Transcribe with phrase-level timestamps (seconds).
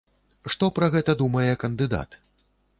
[0.53, 2.21] Што пра гэта думае кандыдат?